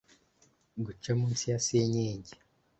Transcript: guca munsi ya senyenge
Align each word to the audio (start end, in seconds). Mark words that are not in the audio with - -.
guca 0.85 1.11
munsi 1.19 1.43
ya 1.51 1.59
senyenge 1.65 2.31